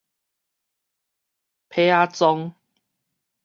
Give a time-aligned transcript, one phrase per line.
[1.69, 2.55] 帕仔裝